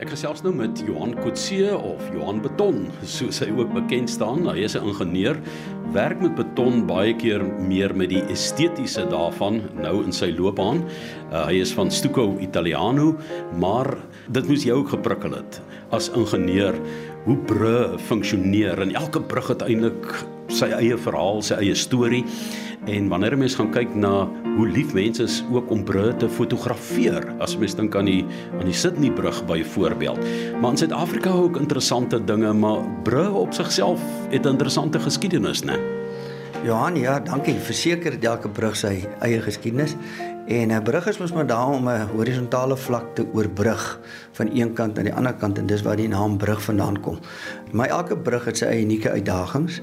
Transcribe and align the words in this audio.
Ek 0.00 0.14
gesels 0.14 0.40
nou 0.40 0.54
met 0.56 0.78
Johan 0.80 1.10
Kotse 1.20 1.74
of 1.76 2.06
Johan 2.14 2.38
Beton, 2.40 2.86
soos 3.04 3.42
hy 3.44 3.50
ook 3.52 3.74
bekend 3.74 4.08
staan. 4.08 4.46
Hy 4.48 4.64
is 4.64 4.72
'n 4.72 4.88
ingenieur, 4.88 5.36
werk 5.92 6.22
met 6.22 6.34
beton 6.34 6.86
baie 6.88 7.12
keer 7.12 7.44
meer 7.44 7.92
met 7.94 8.08
die 8.08 8.22
estetiese 8.32 9.04
daarvan 9.10 9.60
nou 9.76 10.02
in 10.02 10.12
sy 10.12 10.32
loopbaan. 10.32 10.88
Uh, 11.30 11.44
hy 11.48 11.60
is 11.60 11.74
van 11.76 11.90
Stucco 11.90 12.38
Italiano, 12.40 13.18
maar 13.60 13.98
dit 14.32 14.48
moes 14.48 14.64
jou 14.64 14.86
geprikkel 14.88 15.36
het 15.36 15.60
as 15.90 16.08
ingenieur 16.16 16.74
hoe 17.24 17.36
brûe 17.46 17.98
funksioneer 17.98 18.80
en 18.80 18.94
elke 18.94 19.20
brug 19.20 19.48
het 19.52 19.62
eintlik 19.66 20.14
sy 20.50 20.70
eie 20.74 20.96
verhaal, 20.98 21.42
sy 21.44 21.60
eie 21.60 21.76
storie. 21.78 22.24
En 22.88 23.10
wanneer 23.12 23.36
mense 23.38 23.58
gaan 23.58 23.70
kyk 23.74 23.92
na 23.94 24.24
hoe 24.56 24.66
lief 24.68 24.94
mense 24.96 25.22
is 25.26 25.40
ook 25.52 25.70
om 25.70 25.84
brûe 25.86 26.14
te 26.16 26.28
fotografeer, 26.32 27.26
as 27.44 27.56
mens 27.60 27.76
dink 27.76 27.94
aan 27.96 28.08
die 28.08 28.22
aan 28.58 28.66
die 28.66 28.76
Sydney 28.76 29.12
brug 29.12 29.42
byvoorbeeld. 29.46 30.24
Maar 30.60 30.74
in 30.74 30.82
Suid-Afrika 30.82 31.30
ook 31.30 31.60
interessante 31.60 32.24
dinge, 32.24 32.52
maar 32.52 32.82
brûe 33.04 33.30
op 33.44 33.52
sigself 33.54 34.00
het 34.30 34.46
'n 34.46 34.56
interessante 34.56 34.98
geskiedenis, 34.98 35.62
né? 35.62 35.78
Johan, 36.64 36.96
ja, 36.96 37.20
dankie. 37.20 37.54
Verseker 37.54 38.18
elke 38.20 38.48
brug 38.48 38.76
sy 38.76 39.06
eie 39.24 39.40
geskiedenis 39.40 39.94
En 40.46 40.70
'n 40.72 40.82
brug 40.82 41.06
is 41.06 41.18
mos 41.18 41.32
maar 41.32 41.46
daar 41.46 41.68
om 41.68 41.88
'n 41.88 42.08
horisontale 42.14 42.76
vlak 42.76 43.14
te 43.14 43.26
oorbrug 43.32 44.00
van 44.32 44.50
een 44.52 44.72
kant 44.72 44.98
aan 44.98 45.04
die 45.04 45.14
ander 45.14 45.34
kant 45.34 45.58
en 45.58 45.66
dis 45.66 45.82
waar 45.82 45.96
die 45.96 46.08
naam 46.08 46.36
brug 46.36 46.62
vandaan 46.62 47.00
kom. 47.00 47.18
Maar 47.72 47.88
elke 47.88 48.16
brug 48.16 48.44
het 48.44 48.58
sy 48.60 48.66
eie 48.70 48.84
unieke 48.84 49.10
uitdagings. 49.10 49.80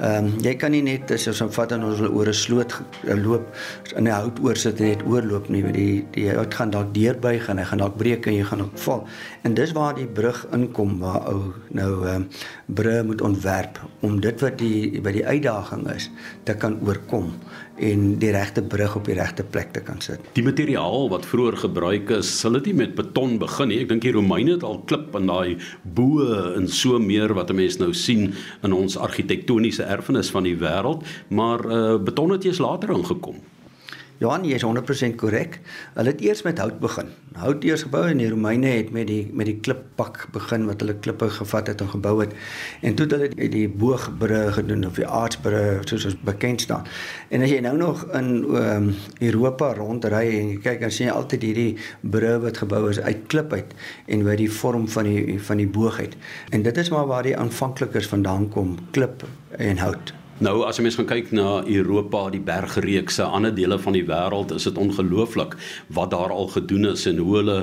Ehm 0.00 0.24
um, 0.24 0.30
jy 0.40 0.54
kan 0.56 0.72
nie 0.72 0.82
net 0.82 1.10
as 1.12 1.26
ons 1.28 1.54
vat 1.54 1.72
en 1.76 1.84
ons 1.84 2.00
wil 2.00 2.12
oor 2.16 2.28
'n 2.28 2.34
sloot 2.34 2.72
loop 3.04 3.56
in 3.96 4.04
'n 4.04 4.12
hout 4.12 4.40
oor 4.42 4.56
sit 4.56 4.80
en 4.80 4.86
net 4.86 5.02
oorloop 5.06 5.48
nie, 5.48 5.62
want 5.62 5.74
die 5.74 6.06
die 6.10 6.28
hout 6.30 6.54
gaan 6.54 6.70
dalk 6.70 6.94
deurbuig 6.94 7.48
en 7.48 7.58
hy 7.58 7.64
gaan 7.64 7.78
dalk 7.78 7.96
breek 7.96 8.26
en 8.26 8.34
jy 8.34 8.44
gaan 8.44 8.62
ook 8.62 8.78
val. 8.78 9.06
En 9.42 9.54
dis 9.54 9.72
waar 9.72 9.94
die 9.94 10.06
brug 10.06 10.46
inkom 10.52 10.98
waar 10.98 11.28
ou 11.28 11.52
nou 11.68 12.06
ehm 12.06 12.14
um, 12.14 12.28
brug 12.66 13.04
moet 13.04 13.20
ontwerp 13.20 13.80
om 14.00 14.20
dit 14.20 14.40
wat 14.40 14.58
die 14.58 15.00
by 15.00 15.12
die 15.12 15.26
uitdaging 15.26 15.90
is 15.94 16.10
te 16.44 16.54
kan 16.54 16.78
oorkom 16.86 17.32
en 17.80 18.18
die 18.20 18.30
regte 18.34 18.62
brug 18.62 18.96
op 18.96 19.08
die 19.08 19.16
regte 19.16 19.44
plek 19.44 19.72
te 19.72 19.80
kan 19.84 20.00
sit. 20.04 20.20
Die 20.36 20.44
materiaal 20.44 21.08
wat 21.12 21.26
vroeër 21.28 21.56
gebruik 21.64 22.12
is, 22.18 22.28
sal 22.40 22.58
dit 22.58 22.70
nie 22.70 22.76
met 22.82 22.94
beton 22.98 23.38
begin 23.40 23.70
nie. 23.72 23.80
Ek 23.84 23.88
dink 23.92 24.04
die 24.04 24.12
Romeine 24.12 24.56
het 24.58 24.66
al 24.66 24.80
klip 24.90 25.14
in 25.16 25.30
daai 25.30 25.56
bo 25.96 26.26
en 26.56 26.68
so 26.68 27.00
meer 27.00 27.29
wat 27.34 27.50
'n 27.50 27.54
mens 27.54 27.76
nou 27.76 27.94
sien 27.94 28.34
in 28.62 28.72
ons 28.72 28.96
argitektoniese 28.96 29.82
erfenis 29.82 30.30
van 30.30 30.42
die 30.42 30.56
wêreld, 30.56 31.04
maar 31.28 31.64
uh, 31.66 31.98
beton 31.98 32.30
het 32.30 32.44
eers 32.44 32.58
later 32.58 32.90
ingekom. 32.90 33.36
Johan, 34.20 34.42
jy 34.44 34.58
is 34.58 34.64
100% 34.66 35.14
korrek. 35.16 35.54
Hulle 35.94 36.12
het 36.12 36.18
eers 36.20 36.42
met 36.44 36.58
hout 36.60 36.76
begin. 36.82 37.08
Hout 37.40 37.62
eers 37.64 37.86
gebou 37.86 38.02
en 38.04 38.18
die 38.20 38.26
Romeine 38.28 38.68
het 38.74 38.90
met 38.92 39.06
die 39.08 39.22
met 39.32 39.48
die 39.48 39.54
klippak 39.64 40.26
begin 40.34 40.66
wat 40.68 40.84
hulle 40.84 40.98
klippe 41.00 41.30
gevat 41.38 41.70
het 41.72 41.80
en 41.80 41.88
gebou 41.88 42.12
het. 42.20 42.34
En 42.84 42.98
toe 42.98 43.06
het 43.06 43.14
hulle 43.16 43.30
die, 43.32 43.48
die 43.54 43.64
boogbrug 43.84 44.58
gedoen 44.58 44.84
of 44.90 45.00
die 45.00 45.08
aardsbrug 45.08 45.88
soos 45.88 46.04
ons 46.10 46.18
bekend 46.28 46.66
staan. 46.66 46.84
En 47.32 47.46
as 47.48 47.54
jy 47.54 47.62
nou 47.64 47.72
nog 47.80 48.04
in 48.12 48.30
um, 48.60 48.92
Europa 49.30 49.72
rondry 49.80 50.22
en 50.36 50.54
kyk 50.68 50.84
dan 50.84 50.92
sien 50.92 51.08
jy 51.08 51.16
altyd 51.16 51.48
hierdie 51.48 51.72
brug 52.04 52.44
wat 52.44 52.60
gebou 52.66 52.84
is 52.92 53.00
uit 53.00 53.24
klip 53.32 53.56
uit 53.56 53.74
en 54.04 54.28
wat 54.28 54.44
die 54.44 54.52
vorm 54.60 54.88
van 55.00 55.08
die 55.08 55.40
van 55.48 55.64
die 55.64 55.70
boog 55.80 55.96
het. 56.04 56.20
En 56.52 56.68
dit 56.68 56.84
is 56.84 56.92
maar 56.92 57.08
waar 57.08 57.24
die 57.24 57.38
aanvanklikes 57.40 58.12
vandaan 58.12 58.50
kom, 58.52 58.76
klip 58.92 59.24
en 59.56 59.80
hout. 59.80 60.19
Nou 60.40 60.62
as 60.64 60.78
jy 60.78 60.86
mens 60.86 60.96
gaan 60.96 61.08
kyk 61.10 61.34
na 61.36 61.58
Europa, 61.68 62.22
die 62.32 62.40
bergreekse, 62.40 63.26
ander 63.28 63.52
dele 63.52 63.76
van 63.76 63.92
die 63.92 64.06
wêreld, 64.08 64.54
is 64.56 64.64
dit 64.64 64.78
ongelooflik 64.80 65.52
wat 65.92 66.14
daar 66.14 66.32
al 66.32 66.48
gedoen 66.54 66.94
is 66.94 67.04
en 67.10 67.20
hoe 67.20 67.34
hulle 67.36 67.56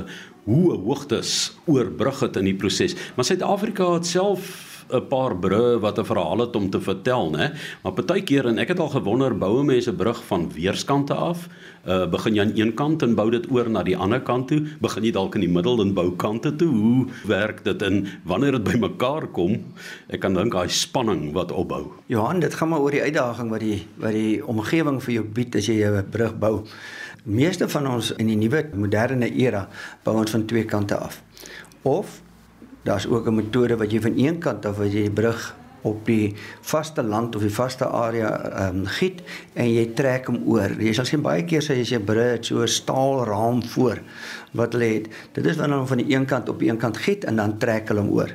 hoe 0.46 0.76
hoogtes 0.86 1.32
oorbrug 1.66 2.22
het 2.22 2.38
in 2.38 2.46
die 2.52 2.56
proses. 2.56 2.94
Maar 3.16 3.26
Suid-Afrika 3.26 3.90
het 3.98 4.06
self 4.06 4.67
'n 4.90 5.08
paar 5.08 5.36
brûe 5.36 5.80
wat 5.80 6.00
'n 6.00 6.06
verhaal 6.06 6.40
het 6.40 6.56
om 6.56 6.70
te 6.70 6.82
vertel, 6.82 7.32
né? 7.32 7.52
Maar 7.84 7.94
partykeer 7.94 8.46
en 8.46 8.58
ek 8.58 8.68
het 8.68 8.80
al 8.80 8.90
gewonder 8.90 9.38
boue 9.38 9.64
mense 9.64 9.94
brug 9.94 10.24
van 10.26 10.52
weerskante 10.52 11.14
af. 11.14 11.48
Uh 11.88 12.06
begin 12.08 12.36
jy 12.36 12.42
aan 12.42 12.52
een 12.56 12.74
kant 12.74 13.02
en 13.02 13.16
bou 13.16 13.30
dit 13.32 13.52
oor 13.52 13.70
na 13.70 13.84
die 13.84 13.98
ander 13.98 14.22
kant 14.22 14.48
toe? 14.48 14.64
Begin 14.82 15.04
jy 15.04 15.12
dalk 15.12 15.36
in 15.36 15.42
die 15.42 15.50
middel 15.50 15.82
en 15.82 15.94
bou 15.94 16.12
kante 16.16 16.56
toe? 16.56 16.68
Hoe 16.68 17.06
werk 17.26 17.64
dit 17.64 17.82
in 17.82 18.08
wanneer 18.24 18.52
dit 18.52 18.64
bymekaar 18.64 19.28
kom? 19.28 19.64
Ek 20.08 20.20
kan 20.20 20.34
dink 20.34 20.52
daai 20.52 20.70
spanning 20.70 21.34
wat 21.34 21.52
opbou. 21.52 21.92
Johan, 22.06 22.40
dit 22.40 22.54
gaan 22.54 22.70
maar 22.70 22.80
oor 22.80 22.92
die 22.92 23.02
uitdaging 23.02 23.50
wat 23.50 23.60
die 23.60 23.88
wat 23.98 24.12
die 24.12 24.46
omgewing 24.46 25.02
vir 25.04 25.14
jou 25.14 25.24
bied 25.24 25.56
as 25.56 25.66
jy 25.66 25.84
'n 25.84 26.10
brug 26.10 26.40
bou. 26.40 26.64
Meeste 27.24 27.70
van 27.70 27.88
ons 27.88 28.12
in 28.16 28.28
die 28.28 28.36
nuwe 28.36 28.70
moderne 28.74 29.28
era 29.36 29.68
bou 30.04 30.16
ons 30.16 30.32
van 30.32 30.46
twee 30.46 30.66
kante 30.66 30.96
af. 30.96 31.22
Of 31.84 32.22
daar's 32.88 33.08
ook 33.08 33.28
'n 33.28 33.36
metode 33.36 33.78
wat 33.78 33.92
jy 33.92 34.02
van 34.02 34.18
een 34.18 34.40
kant 34.40 34.66
af 34.66 34.80
as 34.80 34.94
jy 34.94 35.08
die 35.08 35.18
brug 35.22 35.56
op 35.82 36.06
die 36.06 36.36
vaste 36.62 37.04
land 37.04 37.36
of 37.36 37.42
die 37.46 37.54
vaste 37.54 37.86
area 37.86 38.30
ehm 38.50 38.82
um, 38.82 38.86
giet 38.98 39.22
en 39.54 39.70
jy 39.70 39.86
trek 39.96 40.28
hom 40.32 40.40
oor. 40.50 40.74
Jy 40.80 40.94
sal 40.94 41.06
sien 41.06 41.24
baie 41.26 41.46
keer 41.46 41.64
sê 41.64 41.80
as 41.82 41.92
jy 41.94 42.00
brug 42.00 42.32
het 42.38 42.46
so 42.46 42.62
'n 42.62 42.68
staalraam 42.68 43.64
voor 43.64 44.02
wat 44.54 44.74
lê 44.74 44.94
het. 44.94 45.08
Dit 45.34 45.46
is 45.46 45.58
wanneer 45.58 45.78
hom 45.78 45.88
van 45.88 45.98
die 45.98 46.16
een 46.16 46.26
kant 46.26 46.50
op 46.50 46.60
die 46.60 46.70
een 46.70 46.78
kant 46.78 46.98
giet 46.98 47.26
en 47.26 47.36
dan 47.36 47.58
trek 47.58 47.88
hulle 47.88 48.02
hom 48.02 48.12
oor. 48.12 48.32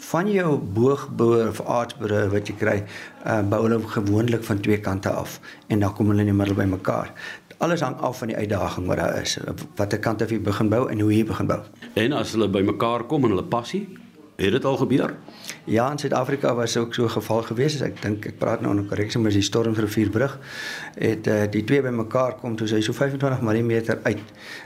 Van 0.00 0.30
jou 0.32 0.56
boogboor 0.56 1.48
of 1.48 1.60
aardsbrug 1.60 2.30
wat 2.32 2.48
jy 2.48 2.54
kry, 2.56 2.84
uh, 3.26 3.42
bou 3.42 3.68
hulle 3.68 3.80
gewoonlik 3.86 4.44
van 4.44 4.60
twee 4.60 4.80
kante 4.80 5.10
af 5.10 5.40
en 5.68 5.80
dan 5.80 5.92
kom 5.94 6.08
hulle 6.08 6.20
in 6.20 6.26
die 6.26 6.34
middel 6.34 6.56
bymekaar 6.56 7.12
alles 7.60 7.80
hang 7.84 7.96
af 8.00 8.18
van 8.18 8.30
die 8.32 8.36
uitdaging 8.36 8.86
wat 8.88 8.96
daar 8.96 9.20
is. 9.20 9.36
Watter 9.76 9.98
kant 10.00 10.22
af 10.22 10.30
jy 10.32 10.40
begin 10.40 10.68
bou 10.72 10.86
en 10.90 11.00
hoe 11.00 11.12
jy 11.12 11.24
begin 11.28 11.48
bou. 11.50 11.58
En 12.00 12.12
as 12.16 12.32
hulle 12.32 12.48
bymekaar 12.48 13.04
kom 13.10 13.26
en 13.28 13.34
hulle 13.34 13.44
passie, 13.44 13.82
het 14.44 14.52
dit 14.52 14.64
al 14.64 14.76
gebeur? 14.76 15.14
Ja, 15.64 15.90
in 15.90 15.98
Suid-Afrika 15.98 16.54
was 16.54 16.76
ook 16.76 16.94
so 16.94 17.04
'n 17.04 17.10
geval 17.10 17.42
gewees. 17.42 17.80
Ek 17.80 18.02
dink 18.02 18.26
ek 18.26 18.38
praat 18.38 18.60
nou 18.60 18.74
'n 18.74 18.86
korreksie 18.86 19.20
met 19.20 19.32
die 19.32 19.42
Stormrivierbrug. 19.42 20.38
Het 20.98 21.26
uh, 21.26 21.42
die 21.50 21.64
twee 21.64 21.82
bymekaar 21.82 22.34
kom 22.34 22.56
toe 22.56 22.66
sy 22.66 22.80
so 22.80 22.92
25 22.92 23.40
mm 23.40 23.72
uit. 24.02 24.18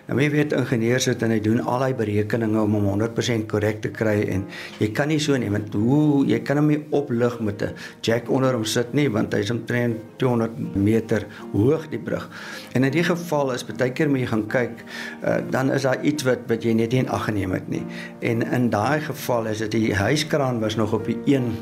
Nou 0.06 0.20
jy 0.20 0.30
weet 0.30 0.52
ingenieurs 0.52 1.02
sit 1.02 1.22
en 1.22 1.30
hy 1.30 1.40
doen 1.40 1.60
al 1.60 1.78
daai 1.78 1.94
berekeninge 1.94 2.60
om 2.60 2.74
hom 2.74 3.00
100% 3.00 3.46
korrek 3.46 3.80
te 3.80 3.90
kry 3.90 4.28
en 4.28 4.46
jy 4.78 4.90
kan 4.92 5.08
nie 5.08 5.18
so 5.18 5.36
nie 5.36 5.50
want 5.50 5.74
hoe 5.74 6.26
jy 6.26 6.38
kan 6.42 6.56
hom 6.56 6.66
nie 6.66 6.86
oplig 6.90 7.40
met 7.40 7.62
'n 7.62 7.74
jack 8.00 8.30
onder 8.30 8.52
hom 8.52 8.64
sit 8.64 8.94
nie 8.94 9.08
want 9.08 9.32
hy's 9.32 9.50
omtrent 9.50 9.96
200 10.16 10.76
meter 10.76 11.26
hoog 11.52 11.88
die 11.90 11.98
brug. 11.98 12.28
En 12.72 12.84
in 12.84 12.92
die 12.92 13.04
geval 13.04 13.52
is 13.52 13.64
baie 13.64 13.90
keer 13.92 14.08
moet 14.08 14.20
jy 14.20 14.26
gaan 14.26 14.46
kyk, 14.46 14.84
uh, 15.24 15.36
dan 15.50 15.72
is 15.72 15.82
daar 15.82 16.02
iets 16.02 16.22
wat 16.22 16.38
wat 16.48 16.62
jy 16.62 16.72
net 16.72 16.92
nie 16.92 17.00
in 17.00 17.08
ag 17.08 17.24
geneem 17.24 17.52
het 17.52 17.68
nie. 17.68 17.84
En 18.20 18.42
in 18.42 18.70
daai 18.70 19.00
geval 19.00 19.46
is 19.46 19.63
dit 19.64 19.80
die 19.80 19.94
huiskraan 19.94 20.60
was 20.60 20.76
nog 20.76 20.92
op 20.92 21.04
die 21.08 21.18
een 21.24 21.52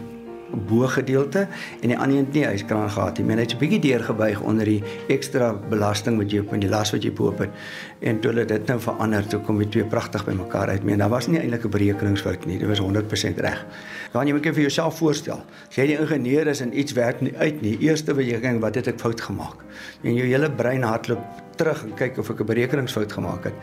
bogedeelte 0.68 1.46
en 1.80 1.88
die 1.88 1.98
ander 1.98 2.18
een 2.18 2.28
nie 2.32 2.44
yskraan 2.46 2.90
gehad 2.90 3.18
nie. 3.18 3.26
Men 3.26 3.38
het 3.38 3.54
'n 3.54 3.58
bietjie 3.58 3.80
deurgebuig 3.80 4.40
onder 4.40 4.64
die 4.64 4.82
ekstra 5.08 5.52
belasting 5.68 6.16
wat 6.16 6.30
jy 6.30 6.38
op 6.40 6.52
in 6.52 6.60
die 6.60 6.68
las 6.68 6.92
wat 6.92 7.02
jy 7.02 7.12
boop 7.12 7.38
het. 7.38 7.50
En 7.98 8.20
toe 8.20 8.30
hulle 8.30 8.44
dit 8.44 8.66
nou 8.66 8.80
verander, 8.80 9.26
toe 9.26 9.40
kom 9.40 9.58
die 9.58 9.68
twee 9.68 9.84
pragtig 9.84 10.24
bymekaar 10.24 10.68
uit. 10.68 10.82
Men 10.82 10.98
daar 10.98 11.08
was 11.08 11.26
nie 11.26 11.38
eintlik 11.38 11.64
'n 11.64 11.70
berekeningsfout 11.70 12.46
nie. 12.46 12.58
Dit 12.58 12.68
was 12.68 12.78
100% 12.78 13.38
reg. 13.38 13.66
Dan 14.12 14.26
jy 14.26 14.32
moet 14.32 14.44
net 14.44 14.54
vir 14.54 14.62
jouself 14.62 14.98
voorstel. 14.98 15.42
As 15.68 15.74
jy 15.74 15.86
die 15.86 15.98
ingenieur 15.98 16.46
is 16.46 16.60
en 16.60 16.78
iets 16.78 16.92
werk 16.92 17.20
nie 17.20 17.36
uit 17.36 17.60
nie, 17.60 17.78
eerste 17.78 18.14
wat 18.14 18.24
jy 18.24 18.40
dink, 18.40 18.60
wat 18.60 18.74
het 18.74 18.86
ek 18.86 19.00
fout 19.00 19.20
gemaak? 19.20 19.56
En 20.02 20.14
jou 20.14 20.26
hele 20.26 20.50
brein 20.50 20.82
hardloop 20.82 21.41
terug 21.56 21.82
en 21.84 21.94
kyk 21.94 22.18
of 22.18 22.30
ek 22.30 22.40
'n 22.40 22.46
berekeningsfout 22.46 23.12
gemaak 23.12 23.44
het. 23.44 23.54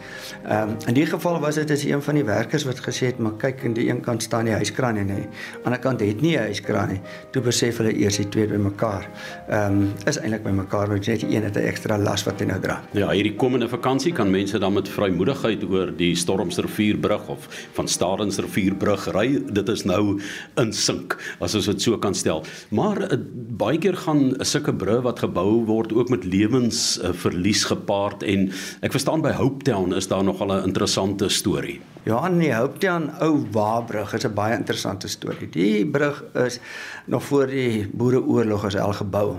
Ehm 0.46 0.70
um, 0.70 0.78
in 0.88 0.94
die 0.94 1.06
geval 1.06 1.40
was 1.40 1.56
dit 1.56 1.72
as 1.72 1.84
een 1.84 2.02
van 2.02 2.16
die 2.16 2.24
werkers 2.24 2.64
wat 2.64 2.80
gesê 2.80 3.06
het, 3.06 3.18
"Maar 3.20 3.32
kyk, 3.38 3.66
aan 3.66 3.74
die 3.74 3.90
een 3.90 4.02
kant 4.02 4.24
staan 4.24 4.46
die 4.46 4.54
hyskraan 4.54 4.98
en 4.98 5.10
aan 5.10 5.16
die 5.16 5.28
ander 5.64 5.80
kant 5.80 6.00
het 6.00 6.22
nie 6.22 6.38
'n 6.38 6.48
hyskraan 6.48 6.90
nie." 6.90 7.02
Toe 7.32 7.42
besef 7.42 7.78
hulle 7.78 7.94
eers 7.94 8.18
die 8.18 8.30
twee 8.30 8.48
bymekaar. 8.48 9.08
Ehm 9.50 9.72
um, 9.72 9.94
is 10.06 10.18
eintlik 10.18 10.44
bymekaar, 10.44 10.88
want 10.88 11.08
net 11.08 11.20
die 11.20 11.36
een 11.36 11.44
het 11.44 11.56
'n 11.56 11.68
ekstra 11.68 11.98
las 11.98 12.24
wat 12.24 12.40
hy 12.40 12.46
nou 12.46 12.60
dra. 12.60 12.82
Ja, 12.92 13.10
hierdie 13.10 13.36
komende 13.36 13.70
vakansie 13.70 14.14
kan 14.14 14.32
mense 14.32 14.60
dan 14.60 14.74
met 14.74 14.90
vrymoedigheid 14.90 15.64
oor 15.70 15.92
die 15.96 16.16
Stormsrivierbrug 16.16 17.28
of 17.28 17.48
van 17.74 17.88
Stadensrivierbrug 17.88 19.12
ry. 19.14 19.42
Dit 19.52 19.70
is 19.70 19.84
nou 19.84 20.20
in 20.56 20.74
sink, 20.74 21.18
as 21.40 21.56
ons 21.56 21.66
dit 21.66 21.82
so 21.82 21.98
kan 21.98 22.16
stel. 22.16 22.44
Maar 22.70 23.02
uh, 23.12 23.18
baie 23.60 23.78
keer 23.78 23.98
gaan 23.98 24.36
sulke 24.40 24.74
brûe 24.74 25.02
wat 25.02 25.20
gebou 25.20 25.66
word 25.66 25.94
ook 25.94 26.10
met 26.10 26.24
lewensverlies 26.24 27.66
uh, 27.66 27.72
gepaard 27.80 28.24
en 28.28 28.50
ek 28.86 28.96
verstaan 28.96 29.24
by 29.26 29.34
Hopetown 29.40 29.96
is 29.98 30.08
daar 30.12 30.24
nogal 30.24 30.54
'n 30.54 30.68
interessante 30.70 31.30
storie. 31.30 31.80
Ja, 32.04 32.28
nee, 32.28 32.54
Hopetown 32.54 33.10
ou 33.20 33.48
Waarbrug 33.52 34.14
is 34.14 34.26
'n 34.26 34.34
baie 34.34 34.56
interessante 34.56 35.08
storie. 35.08 35.50
Die 35.50 35.86
brug 35.86 36.24
is 36.34 36.60
nog 37.06 37.24
voor 37.24 37.48
die 37.48 37.88
Boereoorlog 37.92 38.66
as 38.66 38.76
al 38.76 38.94
gebou. 38.94 39.38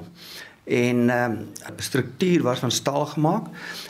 en 0.71 1.11
ehm 1.11 1.31
um, 1.33 1.47
struktuur 1.77 2.43
was 2.43 2.59
van 2.59 2.71
staal 2.71 3.07
gemaak 3.07 3.47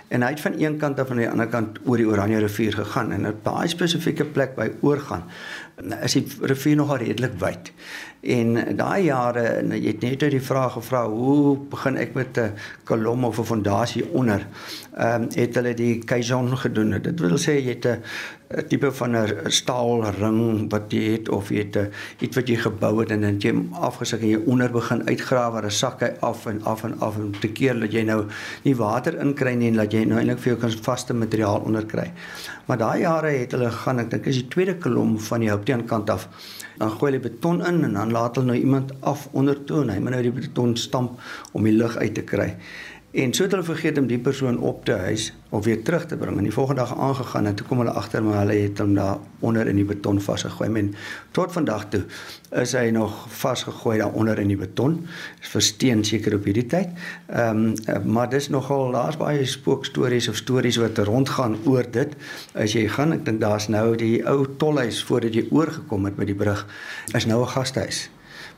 en 0.09 0.23
hy 0.23 0.29
het 0.31 0.41
van 0.41 0.55
een 0.61 0.77
kant 0.79 1.01
af 1.01 1.11
aan 1.11 1.21
die 1.21 1.29
ander 1.29 1.49
kant 1.49 1.79
oor 1.85 1.97
die 1.97 2.07
Oranje 2.07 2.39
rivier 2.39 2.73
gegaan 2.73 3.13
en 3.13 3.27
op 3.27 3.45
daai 3.45 3.69
spesifieke 3.69 4.25
plek 4.25 4.55
by 4.57 4.71
oorgaan 4.81 5.27
is 6.03 6.17
die 6.17 6.25
rivier 6.41 6.77
nogal 6.77 7.01
redelik 7.01 7.37
wyd. 7.41 7.73
En 8.21 8.77
daai 8.77 9.07
jare, 9.07 9.45
jy 9.73 9.95
het 9.95 10.03
net 10.05 10.23
uit 10.27 10.35
die 10.35 10.43
vraag 10.45 10.75
gevra, 10.77 11.07
hoe 11.09 11.55
begin 11.73 11.97
ek 11.97 12.13
met 12.15 12.39
'n 12.39 12.53
kolom 12.85 13.25
of 13.25 13.39
'n 13.39 13.45
fondasie 13.45 14.05
onder? 14.13 14.47
Ehm 14.97 15.23
um, 15.23 15.29
het 15.33 15.55
hulle 15.55 15.75
die 15.75 16.05
caisson 16.05 16.57
gedoen. 16.57 17.01
Dit 17.03 17.21
wil 17.21 17.39
sê 17.39 17.57
jy 17.57 17.81
het 17.81 17.87
'n 17.87 18.03
tipe 18.69 18.93
van 18.93 19.17
'n 19.17 19.51
staalring 19.51 20.71
wat 20.71 20.93
jy 20.93 21.13
het 21.13 21.29
of 21.29 21.49
jy 21.49 21.59
het 21.59 21.77
'n 21.77 21.91
iets 22.19 22.37
wat 22.37 22.49
jy 22.49 22.57
gebou 22.57 23.01
het 23.01 23.11
en 23.11 23.21
dan 23.21 23.39
jy 23.39 23.55
afgesak 23.73 24.21
en 24.21 24.29
jy 24.29 24.41
onder 24.47 24.71
begin 24.71 25.09
uitgrawe 25.09 25.53
waar 25.53 25.65
'n 25.65 25.71
sak 25.71 26.01
hy 26.01 26.13
af 26.21 26.47
en 26.47 26.63
af 26.65 26.85
en 26.85 27.01
af 27.01 27.17
en 27.17 27.33
te 27.41 27.49
keer 27.49 27.81
dat 27.81 27.93
jy 27.93 28.03
nou 28.03 28.27
nie 28.65 28.77
water 28.77 29.19
inkry 29.19 29.55
nie 29.55 29.69
en 29.69 29.77
dat 29.77 29.93
jy 29.93 30.05
nou 30.05 30.19
eintlik 30.19 30.39
vir 30.39 30.53
jou 30.53 30.61
kan 30.61 30.83
vaste 30.83 31.15
materiaal 31.15 31.61
onder 31.61 31.87
kry. 31.87 32.13
Maar 32.67 32.79
daai 32.79 33.01
jare 33.01 33.29
het 33.29 33.53
hulle 33.53 33.71
gaan, 33.71 33.99
ek 33.99 34.11
dink 34.11 34.27
is 34.27 34.37
die 34.37 34.49
tweede 34.49 34.77
kolom 34.77 35.19
van 35.19 35.41
die 35.41 35.49
houteenkant 35.49 36.11
af 36.11 36.29
dan 36.81 36.91
gooi 36.91 37.11
hulle 37.11 37.21
beton 37.21 37.61
in 37.69 37.83
en 37.85 37.97
dan 38.11 38.19
laat 38.19 38.37
hulle 38.37 38.47
nou 38.47 38.59
iemand 38.59 38.93
af 39.01 39.29
onder 39.33 39.59
toe 39.65 39.83
en 39.85 39.93
hy 39.95 39.99
moet 40.03 40.17
nou 40.17 40.23
die 40.27 40.35
beton 40.35 40.77
stamp 40.77 41.21
om 41.53 41.67
die 41.67 41.77
lug 41.77 41.97
uit 41.97 42.15
te 42.19 42.25
kry. 42.27 42.55
En 43.11 43.33
so 43.35 43.43
het 43.43 43.51
hulle 43.51 43.67
vergeet 43.67 43.99
om 43.99 44.07
die 44.07 44.19
persoon 44.23 44.59
op 44.59 44.85
te 44.85 44.93
huis 44.93 45.33
of 45.49 45.65
weer 45.65 45.83
terug 45.83 46.07
te 46.07 46.17
bring. 46.17 46.37
En 46.37 46.47
die 46.47 46.53
volgende 46.53 46.81
dag 46.81 46.99
aangegaan 46.99 47.47
en 47.47 47.55
toe 47.55 47.67
kom 47.67 47.81
hulle 47.83 47.91
agter 47.91 48.23
maar 48.23 48.39
hulle 48.39 48.55
het 48.55 48.79
hom 48.79 48.93
daar 48.95 49.19
onder 49.39 49.67
in 49.67 49.81
die 49.81 49.85
beton 49.85 50.21
vasgegooi. 50.21 50.69
Men 50.71 50.93
tot 51.35 51.53
vandag 51.53 51.89
toe 51.91 52.05
is 52.63 52.77
hy 52.79 52.93
nog 52.95 53.25
vasgegooi 53.35 53.99
daar 53.99 54.15
onder 54.15 54.39
in 54.39 54.53
die 54.55 54.59
beton. 54.61 55.01
Is 55.43 55.51
versteen 55.51 56.05
seker 56.07 56.39
op 56.39 56.47
hierdie 56.47 56.67
tyd. 56.71 56.95
Ehm 57.27 57.75
um, 57.89 58.15
maar 58.15 58.31
dis 58.31 58.49
nogal 58.49 58.95
daar's 58.95 59.19
baie 59.19 59.43
spookstories 59.45 60.29
of 60.29 60.39
stories 60.39 60.79
wat 60.79 60.99
rondgaan 60.99 61.59
oor 61.67 61.91
dit. 61.91 62.15
As 62.55 62.79
jy 62.79 62.87
gaan, 62.89 63.13
ek 63.19 63.27
dink 63.27 63.43
daar's 63.43 63.67
nou 63.69 63.97
die 63.99 64.23
ou 64.23 64.47
tolhuis 64.57 65.03
voordat 65.05 65.35
jy 65.35 65.49
oorgekom 65.51 66.07
het 66.07 66.17
met 66.17 66.31
die 66.31 66.39
brug 66.39 66.67
is 67.15 67.27
nou 67.27 67.43
'n 67.43 67.55
gastehuis 67.59 68.07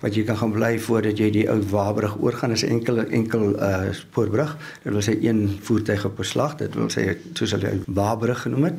wat 0.03 0.17
jy 0.19 0.25
kan 0.27 0.37
gaan 0.37 0.53
bly 0.53 0.73
voordat 0.83 1.19
jy 1.19 1.31
die 1.31 1.45
ou 1.51 1.61
Wabrug 1.71 2.17
oorgaan 2.21 2.55
is 2.57 2.65
enkel 2.67 2.99
enkel 3.05 3.55
uh 3.55 3.93
spoorbrug. 3.95 4.57
Dit 4.83 4.93
wil 4.93 5.05
sê 5.07 5.15
een 5.23 5.59
voertuig 5.63 6.05
op 6.05 6.19
'n 6.19 6.25
slag. 6.25 6.57
Dit 6.57 6.75
wil 6.75 6.91
sê 6.91 7.17
soos 7.35 7.55
hulle 7.55 7.81
Wabrug 7.87 8.43
genoem 8.43 8.65
het. 8.65 8.77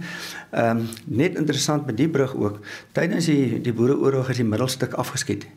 Ehm 0.51 0.77
um, 0.77 0.87
net 1.05 1.37
interessant 1.37 1.85
met 1.85 1.97
die 1.97 2.09
brug 2.09 2.35
ook. 2.35 2.59
Tydens 2.91 3.25
die 3.25 3.61
die 3.61 3.73
Boereoorlog 3.73 4.29
is 4.29 4.37
die 4.37 4.45
middelstuk 4.45 4.93
afgeskiet. 4.93 5.47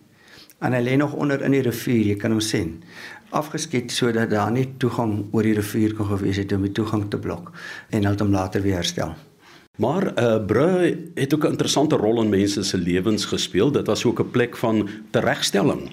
En 0.59 0.73
hy 0.73 0.83
lê 0.83 0.97
nog 0.97 1.13
onder 1.13 1.43
in 1.43 1.53
die 1.53 1.61
rivier, 1.61 2.07
jy 2.07 2.17
kan 2.17 2.31
hom 2.31 2.41
sien. 2.41 2.83
Afgeskiet 3.31 3.93
sodat 3.93 4.31
daar 4.31 4.51
nie 4.51 4.75
toegang 4.79 5.27
oor 5.33 5.43
die 5.43 5.55
rivier 5.55 5.95
kon 5.95 6.07
gewees 6.07 6.37
het 6.37 6.53
om 6.53 6.63
die 6.63 6.73
toegang 6.73 7.11
te 7.11 7.19
blok 7.19 7.53
en 7.91 7.99
hulle 7.99 8.15
het 8.15 8.21
hom 8.21 8.31
later 8.31 8.63
weer 8.63 8.75
herstel. 8.81 9.15
Maar 9.76 10.05
uh, 10.19 10.44
bru 10.46 11.11
het 11.14 11.34
ook 11.34 11.44
'n 11.44 11.50
interessante 11.50 11.96
rol 11.96 12.23
in 12.23 12.28
mense 12.28 12.62
se 12.62 12.78
lewens 12.78 13.25
gespeel. 13.25 13.73
Dit 13.73 13.87
was 13.87 14.05
ook 14.05 14.20
'n 14.20 14.31
plek 14.31 14.56
van 14.56 14.88
teregstelling. 15.11 15.90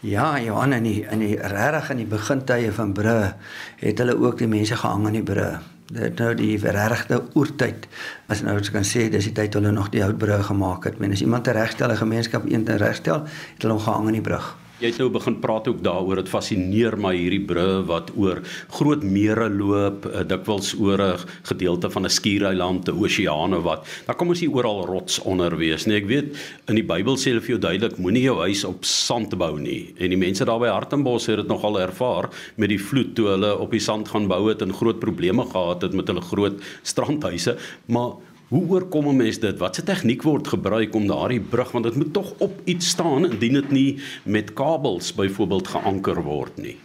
Ja, 0.00 0.40
Johan 0.40 0.72
in 0.72 0.82
die 0.82 1.06
in 1.10 1.18
die 1.18 1.36
regtig 1.36 1.90
in 1.90 1.96
die 1.96 2.06
begintye 2.06 2.72
van 2.72 2.92
bru 2.92 3.32
het 3.76 3.98
hulle 3.98 4.18
ook 4.18 4.38
die 4.38 4.48
mense 4.48 4.76
gehang 4.76 5.06
aan 5.06 5.12
die 5.12 5.22
bru. 5.22 5.58
Dit 5.86 6.18
nou 6.18 6.34
die 6.34 6.58
regte 6.58 7.22
oertyd. 7.34 7.88
As 8.26 8.42
nou 8.42 8.58
as 8.58 8.70
kan 8.70 8.84
sê 8.84 9.08
dis 9.10 9.24
die 9.24 9.32
tyd 9.32 9.54
hulle 9.54 9.70
nog 9.70 9.88
die 9.88 10.02
houtbrug 10.02 10.46
gemaak 10.46 10.84
het. 10.84 10.98
Men 10.98 11.12
as 11.12 11.20
iemand 11.20 11.48
'n 11.48 11.96
gemeenskap 11.96 12.44
een 12.44 12.64
teregstel, 12.64 13.22
het 13.22 13.62
hulle 13.62 13.74
hom 13.74 13.82
gehang 13.82 14.06
aan 14.06 14.12
die 14.12 14.20
brug. 14.20 14.63
Jy 14.82 14.88
het 14.90 14.96
nou 14.98 15.06
begin 15.14 15.36
praat 15.38 15.68
ook 15.70 15.84
daaroor 15.86 16.18
dit 16.18 16.30
fascineer 16.32 16.96
my 16.98 17.12
hierdie 17.14 17.44
brûe 17.46 17.84
wat 17.86 18.08
oor 18.18 18.40
groot 18.74 19.04
mere 19.06 19.46
loop, 19.46 20.08
uh, 20.10 20.24
dikwels 20.26 20.72
oor 20.74 20.98
'n 20.98 21.18
gedeelte 21.46 21.90
van 21.90 22.04
'n 22.04 22.10
skiereiland, 22.10 22.88
'n 22.88 22.98
oseane 22.98 23.62
wat. 23.62 23.86
Daar 24.06 24.16
kom 24.16 24.28
ons 24.28 24.40
hier 24.40 24.50
oral 24.50 24.84
rots 24.84 25.20
onder 25.20 25.56
wees, 25.56 25.86
nee. 25.86 25.96
Ek 25.96 26.06
weet 26.06 26.36
in 26.66 26.74
die 26.74 26.82
Bybel 26.82 27.14
sê 27.16 27.30
hulle 27.30 27.40
vir 27.40 27.54
jou 27.56 27.58
duidelik 27.58 27.98
moenie 27.98 28.22
jou 28.22 28.38
huis 28.40 28.64
op 28.64 28.84
sand 28.84 29.38
bou 29.38 29.60
nie. 29.60 29.94
En 29.96 30.08
die 30.10 30.18
mense 30.18 30.44
daar 30.44 30.58
by 30.58 30.66
Hartenbos 30.66 31.26
het 31.26 31.36
dit 31.36 31.48
nogal 31.48 31.80
ervaar 31.80 32.28
met 32.56 32.68
die 32.68 32.78
vloed 32.78 33.14
toe 33.14 33.28
hulle 33.28 33.56
op 33.58 33.70
die 33.70 33.80
sand 33.80 34.08
gaan 34.08 34.26
bou 34.26 34.48
het 34.48 34.60
en 34.60 34.72
groot 34.72 34.98
probleme 34.98 35.44
gehad 35.44 35.82
het 35.82 35.94
met 35.94 36.08
hulle 36.08 36.20
groot 36.20 36.60
strandhuise, 36.82 37.56
maar 37.86 38.14
Hoe 38.48 38.68
oorkom 38.68 39.08
'n 39.08 39.16
mens 39.16 39.38
dit? 39.38 39.58
Watse 39.58 39.82
tegniek 39.82 40.22
word 40.22 40.48
gebruik 40.48 40.94
om 40.94 41.06
daardie 41.06 41.40
brug 41.40 41.70
want 41.72 41.84
dit 41.84 41.96
moet 41.96 42.12
tog 42.12 42.34
op 42.38 42.60
iets 42.64 42.88
staan 42.88 43.24
indien 43.30 43.52
dit 43.52 43.70
nie 43.70 44.00
met 44.24 44.52
kabels 44.52 45.14
byvoorbeeld 45.14 45.68
geanker 45.68 46.22
word 46.22 46.56
nie. 46.56 46.76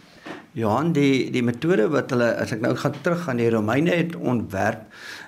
Johan, 0.52 0.92
die 0.92 1.30
die 1.30 1.42
metode 1.42 1.88
wat 1.92 2.10
hulle 2.10 2.32
as 2.42 2.50
ek 2.52 2.60
nou 2.64 2.72
gaan 2.74 2.96
terug 3.02 3.28
aan 3.28 3.36
die 3.36 3.50
Romeine 3.50 3.90
het 3.90 4.16
ontwerp 4.16 4.80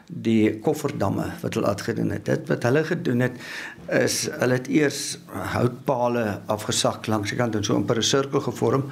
die 0.08 0.58
kofferdamme 0.64 1.28
wat 1.42 1.54
hulle 1.54 1.66
uitgedoen 1.66 2.10
het. 2.10 2.24
Dit 2.24 2.48
wat 2.48 2.62
hulle 2.62 2.84
gedoen 2.84 3.20
het 3.20 3.36
is 4.00 4.28
hulle 4.40 4.58
het 4.58 4.68
eers 4.68 5.18
houtpale 5.52 6.40
afgesak 6.46 7.06
langs 7.06 7.30
die 7.30 7.38
kant 7.38 7.54
en 7.54 7.64
so 7.64 7.76
'n 7.76 7.84
per 7.84 8.02
sirkel 8.02 8.40
gevorm 8.40 8.90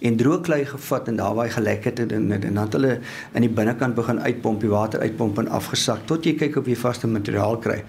en 0.00 0.16
droogklei 0.16 0.64
gevat 0.66 1.08
en 1.08 1.16
daar 1.16 1.34
waar 1.34 1.48
hy 1.48 1.52
gelek 1.52 1.84
het 1.90 2.00
en, 2.00 2.10
en, 2.10 2.32
en 2.32 2.54
dan 2.54 2.64
het 2.64 2.76
hulle 2.78 2.92
in 3.36 3.44
die 3.46 3.52
binnekant 3.52 3.94
begin 3.94 4.20
uitpomp, 4.20 4.60
die 4.60 4.72
water 4.72 5.00
uitpomp 5.00 5.38
en 5.42 5.50
afgesak 5.60 6.06
tot 6.10 6.24
jy 6.24 6.34
kyk 6.40 6.56
of 6.60 6.70
jy 6.70 6.76
vaste 6.78 7.10
materiaal 7.10 7.58
kry. 7.60 7.82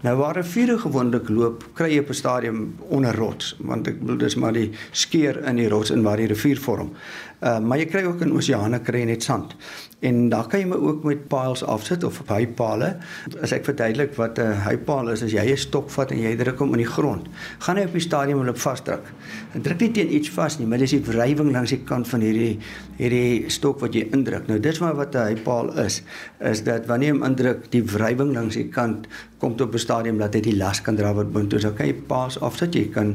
Nou 0.00 0.16
waar 0.16 0.38
'n 0.38 0.44
vuur 0.44 0.78
gewoonlik 0.78 1.28
loop, 1.28 1.64
kry 1.74 1.88
jy 1.90 1.98
op 1.98 2.08
'n 2.08 2.14
stadium 2.14 2.74
onder 2.88 3.14
rots, 3.14 3.56
want 3.58 3.86
ek 3.86 3.98
bedoel 3.98 4.16
dis 4.16 4.34
maar 4.34 4.52
die 4.52 4.70
skeur 4.90 5.44
in 5.44 5.56
die 5.56 5.68
rots 5.68 5.90
in 5.90 6.02
waar 6.02 6.16
die 6.16 6.26
rivier 6.26 6.58
vorm. 6.58 6.92
Uh 7.40 7.58
maar 7.58 7.78
jy 7.78 7.86
kry 7.86 8.02
ook 8.02 8.20
in 8.20 8.32
oseane 8.32 8.80
kry 8.80 9.02
net 9.02 9.22
sand. 9.22 9.54
En 9.98 10.28
daar 10.28 10.46
kan 10.46 10.60
jy 10.60 10.66
maar 10.66 10.78
ook 10.78 11.02
met 11.02 11.28
piles 11.28 11.64
afsit 11.64 12.04
of 12.04 12.20
op 12.20 12.28
hypale. 12.28 12.96
As 13.42 13.52
ek 13.52 13.64
verduidelik 13.64 14.14
wat 14.14 14.38
'n 14.38 14.54
hypaal 14.66 15.08
is, 15.08 15.22
as 15.22 15.32
jy 15.32 15.50
'n 15.50 15.56
stok 15.56 15.90
vat 15.90 16.10
en 16.10 16.18
jy 16.18 16.36
druk 16.36 16.58
hom 16.58 16.72
in 16.72 16.78
die 16.78 16.92
grond, 16.92 17.26
gaan 17.58 17.76
hy 17.76 17.82
op 17.82 17.92
die 17.92 18.00
stadium 18.00 18.38
hulle 18.38 18.54
vasdruk. 18.54 19.06
En 19.54 19.62
druk 19.62 19.80
nie 19.80 19.90
teen 19.90 20.14
iets 20.14 20.30
vas 20.30 20.58
nie, 20.58 20.66
maar 20.66 20.78
dis 20.78 20.90
die 20.90 21.02
wrywing 21.02 21.52
langs 21.52 21.70
die 21.70 21.84
kant 21.84 22.08
van 22.08 22.20
hierdie 22.20 22.58
hierdie 22.96 23.50
stok 23.50 23.80
wat 23.80 23.94
jy 23.94 24.08
indruk. 24.12 24.46
Nou 24.46 24.60
dis 24.60 24.78
maar 24.78 24.94
wat 24.94 25.14
'n 25.14 25.26
hypaal 25.26 25.78
is, 25.78 26.02
is 26.40 26.62
dat 26.62 26.86
wanneer 26.86 27.08
jy 27.08 27.14
hom 27.14 27.24
indruk, 27.24 27.70
die 27.70 27.84
wrywing 27.84 28.34
langs 28.34 28.54
die 28.54 28.68
kant 28.68 29.06
kom 29.38 29.56
tot 29.56 29.70
stadium 29.88 30.20
dat 30.20 30.36
hy 30.36 30.42
die 30.44 30.56
las 30.58 30.82
kan 30.84 30.98
dra 30.98 31.14
wat 31.16 31.32
boontoe. 31.32 31.60
So 31.62 31.72
kan 31.76 31.88
jy 31.88 31.96
paas 32.10 32.36
afsit, 32.44 32.76
jy 32.76 32.90
kan 32.92 33.14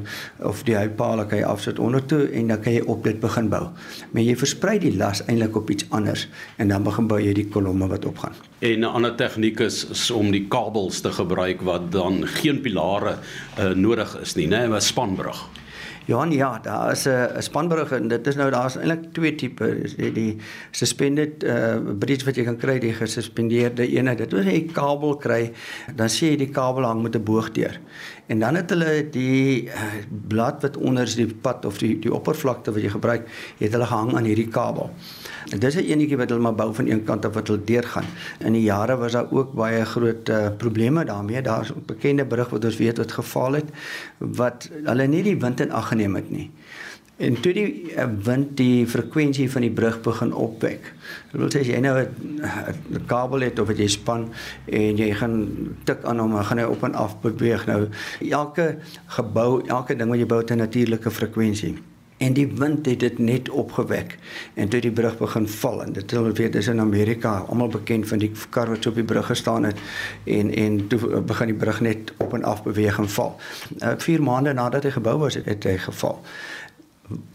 of 0.49 0.63
die 0.67 0.75
hypaal 0.77 1.21
kan 1.29 1.43
jy 1.43 1.47
afsit 1.47 1.81
onder 1.83 2.03
toe 2.09 2.25
en 2.33 2.49
dan 2.53 2.61
kan 2.63 2.77
jy 2.77 2.83
op 2.89 3.05
dit 3.05 3.19
begin 3.21 3.49
bou. 3.53 3.67
Maar 4.11 4.25
jy 4.25 4.35
versprei 4.41 4.79
die 4.81 4.95
las 4.97 5.23
eintlik 5.27 5.59
op 5.59 5.69
iets 5.73 5.87
anders 5.93 6.27
en 6.57 6.73
dan 6.73 6.85
begin 6.87 7.09
bou 7.11 7.21
jy 7.21 7.35
die 7.37 7.47
kolomme 7.53 7.89
wat 7.91 8.07
opgaan. 8.09 8.33
En 8.63 8.79
'n 8.79 8.93
ander 8.95 9.15
tegniek 9.15 9.59
is, 9.59 9.85
is 9.89 10.11
om 10.11 10.31
die 10.31 10.47
kabels 10.47 11.01
te 11.01 11.11
gebruik 11.11 11.61
wat 11.61 11.91
dan 11.91 12.23
geen 12.27 12.61
pilare 12.61 13.17
uh, 13.59 13.73
nodig 13.75 14.17
is 14.21 14.35
nie, 14.35 14.47
né, 14.47 14.67
'n 14.67 14.81
spanbrug. 14.81 15.62
Johan, 16.05 16.31
ja, 16.31 16.59
daar 16.59 16.91
is 16.91 17.07
'n 17.07 17.41
spanbrug 17.41 17.91
en 17.91 18.07
dit 18.07 18.27
is 18.27 18.35
nou 18.35 18.49
daar's 18.51 18.75
eintlik 18.75 19.13
twee 19.13 19.35
tipe, 19.35 19.95
die, 19.95 20.11
die 20.11 20.37
suspended 20.71 21.43
uh 21.43 21.79
bridge 21.99 22.25
wat 22.25 22.35
jy 22.35 22.43
kan 22.43 22.57
kry, 22.57 22.79
die 22.79 22.93
gesuspendeerde 22.93 23.87
ene. 23.87 24.15
Dit 24.15 24.33
sê 24.33 24.51
jy 24.51 24.65
kabel 24.73 25.15
kry, 25.17 25.51
dan 25.95 26.09
sien 26.09 26.29
jy 26.29 26.37
die 26.37 26.51
kabel 26.51 26.83
hang 26.83 27.03
met 27.03 27.15
'n 27.15 27.23
boog 27.23 27.51
deur. 27.51 27.79
En 28.25 28.39
dan 28.39 28.55
het 28.55 28.69
hulle 28.69 29.07
die 29.11 29.63
uh, 29.63 29.71
blad 30.27 30.61
wat 30.61 30.77
onder 30.77 31.03
is 31.03 31.15
die 31.15 31.27
pad 31.27 31.65
of 31.65 31.77
die 31.77 31.99
die 31.99 32.13
oppervlakte 32.13 32.71
wat 32.71 32.81
jy 32.81 32.89
gebruik, 32.93 33.27
het 33.59 33.71
hulle 33.75 33.87
gehang 33.89 34.13
aan 34.15 34.29
hierdie 34.29 34.47
kabel. 34.47 34.91
En 35.51 35.59
dis 35.59 35.75
'n 35.75 35.83
enetjie 35.91 36.17
wat 36.17 36.29
hulle 36.29 36.41
maar 36.41 36.55
bou 36.55 36.73
van 36.73 36.87
een 36.87 37.03
kant 37.03 37.25
af 37.25 37.33
wat 37.33 37.47
hulle 37.47 37.63
deurgaan. 37.63 38.05
In 38.39 38.53
die 38.53 38.63
jare 38.63 38.95
was 38.97 39.11
daar 39.11 39.31
ook 39.31 39.53
baie 39.53 39.85
groot 39.85 40.29
uh, 40.29 40.47
probleme 40.57 41.05
daarmee. 41.05 41.41
Daar's 41.41 41.71
'n 41.71 41.83
bekende 41.85 42.25
brug 42.25 42.49
wat 42.49 42.65
ons 42.65 42.77
weet 42.77 42.97
wat 42.97 43.11
geval 43.11 43.53
het 43.53 43.69
wat 44.17 44.69
hulle 44.83 45.07
nie 45.07 45.23
die 45.23 45.37
wind 45.39 45.59
in 45.59 45.71
ag 45.71 45.87
geneem 45.87 46.15
het 46.15 46.29
nie. 46.29 46.51
En 47.17 47.37
toe 47.41 47.53
die 47.53 47.93
uh, 47.93 48.07
wind 48.25 48.57
die 48.57 48.87
frekwensie 48.87 49.51
van 49.51 49.61
die 49.61 49.71
brug 49.71 49.99
begin 50.01 50.33
opwek. 50.33 50.89
Dit 51.31 51.39
wil 51.39 51.51
sê 51.53 51.61
as 51.61 51.69
jy 51.69 51.79
nou 51.79 51.93
'n 52.01 53.05
kabel 53.05 53.45
het 53.45 53.59
of 53.59 53.69
jy 53.69 53.87
span 53.87 54.31
en 54.65 54.97
jy 54.97 55.13
gaan 55.13 55.37
tik 55.85 56.03
aan 56.03 56.19
hom, 56.19 56.35
gaan 56.35 56.57
hy 56.57 56.65
op 56.65 56.83
en 56.83 56.93
af 56.93 57.19
beweeg. 57.21 57.65
Nou 57.65 57.87
elke 58.29 58.77
gebou, 59.05 59.61
elke 59.67 59.95
ding 59.95 60.09
wat 60.09 60.19
jy 60.19 60.25
bou 60.25 60.41
het 60.41 60.51
'n 60.51 60.57
natuurlike 60.57 61.11
frekwensie 61.11 61.77
en 62.23 62.33
die 62.33 62.47
wind 62.47 62.85
het 62.85 62.99
dit 62.99 63.19
net 63.19 63.49
opgewek 63.49 64.17
en 64.53 64.69
toe 64.69 64.79
die 64.83 64.91
brug 64.91 65.17
begin 65.19 65.47
val 65.47 65.83
en 65.83 65.93
dit 65.93 66.15
wil 66.15 66.31
weet 66.31 66.55
dis 66.55 66.69
in 66.71 66.79
Amerika 66.79 67.33
almal 67.47 67.71
bekend 67.73 68.07
van 68.07 68.21
die 68.21 68.31
kar 68.49 68.71
wat 68.71 68.87
op 68.87 68.99
die 68.99 69.07
brug 69.07 69.27
gestaan 69.31 69.67
het 69.69 69.79
en 70.23 70.53
en 70.63 70.79
toe 70.87 71.21
begin 71.21 71.51
die 71.51 71.59
brug 71.65 71.81
net 71.81 72.13
op 72.17 72.33
en 72.33 72.43
af 72.43 72.63
beweeg 72.63 72.99
en 72.99 73.09
val. 73.09 73.35
4 73.79 74.19
uh, 74.19 74.25
maande 74.25 74.53
nadat 74.53 74.83
hy 74.83 74.91
gebou 74.97 75.17
was 75.25 75.39
het, 75.39 75.45
het 75.45 75.63
hy 75.63 75.77
geval. 75.77 76.21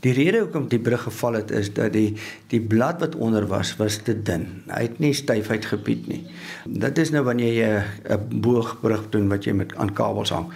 Die 0.01 0.13
rede 0.17 0.39
hoekom 0.41 0.69
die 0.69 0.81
brug 0.81 1.03
geval 1.03 1.33
het 1.33 1.51
is 1.51 1.69
dat 1.77 1.93
die 1.93 2.17
die 2.49 2.61
blad 2.61 3.01
wat 3.01 3.15
onder 3.15 3.47
was 3.47 3.75
was 3.77 3.99
te 4.03 4.15
dun. 4.23 4.47
Hy 4.67 4.87
het 4.87 4.99
nie 4.99 5.13
styfheid 5.13 5.67
gebied 5.69 6.07
nie. 6.09 6.23
Dit 6.65 6.99
is 6.99 7.13
nou 7.13 7.25
wanneer 7.25 7.53
jy 7.53 7.83
'n 8.17 8.41
boogbrug 8.41 9.11
doen 9.11 9.29
wat 9.29 9.45
jy 9.45 9.53
met 9.53 9.77
aan 9.77 9.93
kabels 9.93 10.31
hang 10.31 10.49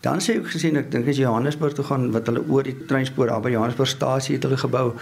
Dan 0.00 0.22
sê 0.24 0.38
ek 0.38 0.46
gesien 0.48 0.78
ek 0.80 0.86
dink 0.88 1.08
as 1.12 1.18
Johannesburg 1.20 1.74
toe 1.76 1.84
gaan 1.84 2.06
wat 2.14 2.28
hulle 2.30 2.40
oor 2.48 2.64
die 2.64 2.72
treinspoor 2.88 3.28
daar 3.28 3.42
by 3.44 3.50
Johannesburgstasie 3.52 4.38
het 4.38 4.46
hulle 4.46 4.56
gebou. 4.56 4.94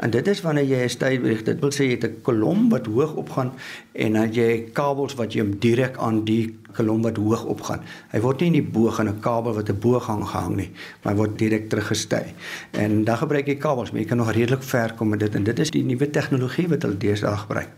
En 0.00 0.14
dit 0.14 0.30
is 0.32 0.40
wanneer 0.40 0.64
jy 0.64 0.78
'n 0.86 0.94
styfweg, 0.94 1.42
dit 1.44 1.60
wil 1.60 1.68
sê 1.70 1.84
jy 1.84 1.98
het 1.98 2.04
'n 2.08 2.22
kolom 2.24 2.70
wat 2.70 2.86
hoog 2.86 3.12
opgaan 3.20 3.52
en 3.92 4.12
dan 4.12 4.32
jy 4.32 4.70
kabels 4.72 5.14
wat 5.20 5.34
jy 5.34 5.44
direk 5.60 5.98
aan 5.98 6.24
die 6.24 6.56
kolom 6.72 7.02
wat 7.02 7.16
hoog 7.16 7.44
opgaan. 7.44 7.84
Hy 8.12 8.20
word 8.20 8.40
nie 8.40 8.46
in 8.46 8.64
die 8.64 8.72
boog 8.72 9.00
aan 9.00 9.08
'n 9.08 9.20
kabel 9.20 9.52
wat 9.52 9.68
'n 9.68 9.78
boog 9.78 10.06
hang 10.06 10.24
gehang 10.24 10.56
nie, 10.56 10.70
maar 11.02 11.12
hy 11.12 11.18
word 11.18 11.38
direk 11.38 11.68
teruggestey. 11.68 12.34
En 12.72 13.04
dan 13.04 13.16
gebruik 13.16 13.46
jy 13.46 13.56
kabels, 13.56 13.90
maar 13.90 14.00
jy 14.00 14.08
kan 14.08 14.16
nog 14.16 14.32
redelik 14.32 14.62
ver 14.62 14.94
kom 14.96 15.08
met 15.08 15.20
dit 15.20 15.34
en 15.34 15.44
dit 15.44 15.58
is 15.58 15.70
die 15.70 15.84
nuwe 15.84 16.10
tegnologie 16.10 16.68
wat 16.68 16.82
hulle 16.82 16.96
deesdae 16.96 17.36
gebruik. 17.36 17.68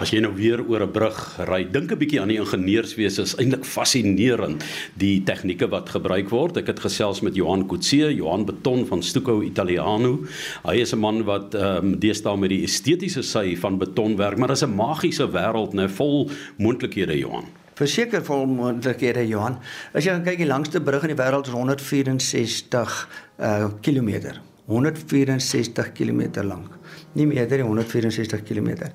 As 0.00 0.08
jy 0.08 0.22
nou 0.24 0.30
weer 0.32 0.62
oor 0.64 0.82
'n 0.86 0.90
brug 0.90 1.18
ry, 1.44 1.64
dink 1.64 1.92
'n 1.92 1.98
bietjie 1.98 2.20
aan 2.20 2.28
die 2.28 2.40
ingenieurswese. 2.40 3.22
Is 3.22 3.36
eintlik 3.36 3.64
fascinerend 3.64 4.64
die 4.96 5.20
tegnieke 5.20 5.68
wat 5.68 5.90
gebruik 5.90 6.30
word. 6.30 6.56
Ek 6.56 6.66
het 6.66 6.80
gesels 6.80 7.20
met 7.20 7.34
Johan 7.34 7.68
Kutse, 7.68 8.14
Johan 8.14 8.46
Beton 8.46 8.86
van 8.86 9.02
Stucco 9.02 9.42
Italiano. 9.42 10.24
Hy 10.64 10.80
is 10.80 10.92
'n 10.94 10.98
man 10.98 11.24
wat 11.24 11.54
ehm 11.54 11.76
um, 11.76 11.98
deesdae 11.98 12.36
met 12.36 12.48
die 12.48 12.62
estetiese 12.62 13.22
sy 13.22 13.56
van 13.56 13.78
beton 13.78 14.16
werk, 14.16 14.38
maar 14.38 14.48
dit 14.48 14.56
is 14.56 14.64
'n 14.64 14.74
magiese 14.74 15.28
wêreld, 15.30 15.74
nou 15.74 15.88
vol 15.88 16.30
moontlikhede, 16.58 17.18
Johan. 17.18 17.44
Verseker 17.74 18.24
vol 18.24 18.46
moontlikhede, 18.46 19.28
Johan. 19.28 19.58
As 19.92 20.04
jy 20.04 20.20
kyk, 20.20 20.38
die 20.38 20.46
langste 20.46 20.80
brug 20.80 21.02
in 21.02 21.16
die 21.16 21.22
wêreld 21.22 21.46
is 21.46 21.52
164 21.52 23.08
uh 23.38 23.68
km. 23.82 24.40
164 24.66 25.92
km 25.92 26.42
lank 26.44 26.81
nie 27.18 27.26
meer 27.26 27.48
as 27.48 27.64
164 27.66 28.42
km. 28.42 28.88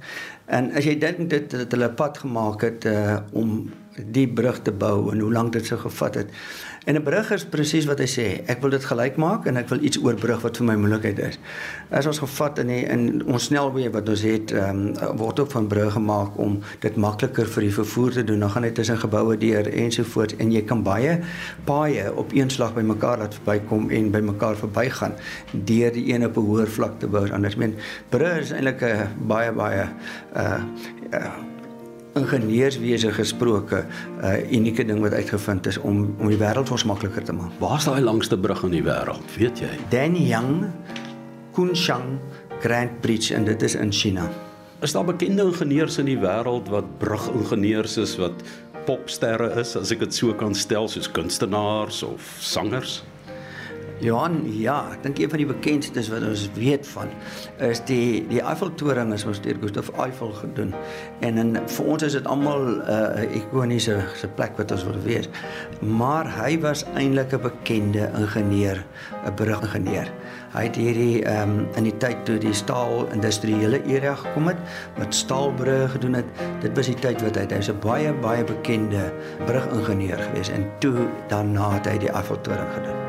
En 0.46 0.72
as 0.76 0.88
jy 0.88 0.98
dink 1.02 1.30
dit 1.30 1.52
dat 1.52 1.72
hulle 1.76 1.90
pad 2.00 2.18
gemaak 2.24 2.66
het 2.66 2.88
uh 2.90 3.20
om 3.32 3.60
die 3.98 4.28
brug 4.28 4.62
te 4.62 4.72
bou 4.72 5.12
en 5.12 5.20
hoe 5.20 5.34
lank 5.34 5.54
dit 5.54 5.66
sou 5.66 5.80
gevat 5.80 6.16
het. 6.16 6.34
En 6.88 6.96
'n 6.96 7.04
brug 7.04 7.32
is 7.32 7.46
presies 7.46 7.86
wat 7.86 8.00
hy 8.00 8.06
sê, 8.08 8.28
ek 8.48 8.62
wil 8.62 8.70
dit 8.70 8.86
gelyk 8.86 9.16
maak 9.16 9.46
en 9.46 9.58
ek 9.58 9.70
wil 9.70 9.84
iets 9.84 10.00
oorbrug 10.04 10.42
wat 10.42 10.58
vir 10.58 10.66
my 10.66 10.76
moeilikheid 10.76 11.20
is. 11.20 11.40
As 11.90 12.06
ons 12.06 12.20
gevat 12.20 12.60
in 12.60 12.68
die, 12.68 12.86
in 12.86 13.26
ons 13.26 13.44
snelweë 13.44 13.92
wat 13.92 14.10
ons 14.10 14.22
het, 14.22 14.52
um, 14.52 14.94
word 15.18 15.40
ook 15.40 15.52
van 15.52 15.68
brûe 15.68 15.90
gemaak 15.92 16.38
om 16.38 16.60
dit 16.80 16.96
makliker 16.96 17.46
vir 17.46 17.62
die 17.62 17.74
vervoer 17.74 18.12
te 18.12 18.24
doen. 18.24 18.40
Dan 18.40 18.50
gaan 18.50 18.62
dit 18.62 18.76
tussen 18.76 18.98
geboue 18.98 19.38
deur 19.38 19.68
ensovoorts 19.74 20.36
en 20.36 20.52
jy 20.52 20.62
kan 20.62 20.84
baie 20.84 21.20
paaie 21.66 22.14
op 22.16 22.32
een 22.32 22.50
slag 22.50 22.74
by 22.74 22.82
mekaar 22.82 23.18
laat 23.18 23.34
verbykom 23.34 23.90
en 23.90 24.12
by 24.12 24.20
mekaar 24.20 24.56
verbygaan 24.56 25.14
deur 25.52 25.92
die 25.92 26.14
een 26.14 26.26
op 26.26 26.38
'n 26.38 26.40
hoër 26.40 26.68
vlak 26.68 27.00
te 27.00 27.08
bou. 27.08 27.32
Anders 27.32 27.56
meen 27.56 27.76
brûe 28.10 28.40
is 28.40 28.52
eintlik 28.52 28.82
'n 28.82 29.28
baie 29.28 29.52
baie 29.52 29.90
uh, 30.36 30.64
uh 31.12 31.57
ingenieurswese 32.18 33.12
gesproke 33.14 33.86
'n 33.86 34.26
uh, 34.26 34.52
unieke 34.52 34.86
ding 34.86 35.00
wat 35.02 35.14
uitgevind 35.14 35.68
is 35.68 35.78
om 35.78 36.16
om 36.20 36.28
die 36.28 36.38
wêreld 36.38 36.72
ons 36.72 36.84
makliker 36.84 37.24
te 37.24 37.34
maak. 37.34 37.52
Waar 37.60 37.78
is 37.78 37.86
daai 37.86 38.02
langste 38.02 38.38
brug 38.38 38.64
in 38.64 38.72
die 38.72 38.84
wêreld, 38.84 39.26
weet 39.38 39.60
jy? 39.60 39.74
Danyang 39.90 40.72
Kunshan 41.54 42.20
Grand 42.60 43.02
Bridge 43.02 43.34
en 43.34 43.46
dit 43.46 43.62
is 43.62 43.76
in 43.76 43.92
China. 43.92 44.30
Is 44.82 44.92
daar 44.94 45.06
bekende 45.06 45.44
ingenieurs 45.44 45.98
in 45.98 46.06
die 46.06 46.20
wêreld 46.22 46.70
wat 46.70 46.86
brugingenieurs 46.98 47.98
is 47.98 48.18
wat 48.18 48.44
popsterre 48.86 49.52
is, 49.60 49.76
as 49.76 49.92
ek 49.92 50.00
dit 50.06 50.14
so 50.14 50.34
kan 50.34 50.56
stel, 50.56 50.88
soos 50.88 51.10
kunstenaars 51.12 52.04
of 52.04 52.38
sangers? 52.40 53.02
Johan, 53.98 54.44
ja, 54.54 54.76
ek 54.94 55.02
dink 55.08 55.18
een 55.18 55.30
van 55.32 55.42
die 55.42 55.48
bekendstes 55.50 56.10
wat 56.14 56.22
ons 56.22 56.44
weet 56.54 56.86
van 56.92 57.10
is 57.66 57.80
die 57.90 58.22
die 58.30 58.44
Eiffeltoring 58.44 59.10
is 59.16 59.24
mos 59.26 59.40
deur 59.42 59.58
Gustav 59.64 59.90
Eiffel 60.04 60.36
gedoen. 60.38 60.76
En 61.26 61.42
in 61.42 61.58
vir 61.58 61.90
ons 61.90 62.06
is 62.06 62.14
dit 62.14 62.30
almal 62.30 62.62
'n 62.68 62.82
uh, 62.94 63.40
ikoniese 63.40 63.96
se 64.14 64.30
plek 64.38 64.54
wat 64.62 64.72
ons 64.72 64.86
wil 64.86 65.00
wees. 65.02 65.30
Maar 65.82 66.30
hy 66.30 66.60
was 66.62 66.86
eintlik 66.94 67.34
'n 67.34 67.42
bekende 67.42 68.12
ingenieur, 68.14 68.86
'n 69.26 69.34
brugingenieur. 69.34 70.14
Hy 70.54 70.64
het 70.64 70.76
hierdie 70.76 71.26
ehm 71.26 71.50
um, 71.50 71.68
in 71.76 71.90
die 71.90 71.98
tyd 71.98 72.26
toe 72.26 72.38
die 72.38 72.54
staal 72.54 73.10
industriële 73.12 73.82
era 73.86 74.16
gekom 74.16 74.48
het, 74.48 74.62
wat 74.98 75.16
staalbrûe 75.16 75.90
gedoen 75.90 76.14
het. 76.14 76.26
Dit 76.62 76.78
was 76.78 76.86
die 76.86 77.00
tyd 77.02 77.22
wat 77.22 77.36
hy 77.36 77.48
hy's 77.50 77.70
'n 77.70 77.80
baie 77.82 78.14
baie 78.14 78.44
bekende 78.44 79.12
brugingenieur 79.46 80.18
gewees 80.18 80.50
en 80.50 80.70
toe 80.80 81.10
daarna 81.28 81.74
het 81.74 81.86
hy 81.86 81.98
die 81.98 82.14
Eiffeltoring 82.14 82.74
gedoen. 82.78 83.07